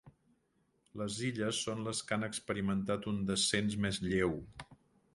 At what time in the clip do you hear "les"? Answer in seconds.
1.01-1.17, 1.89-2.03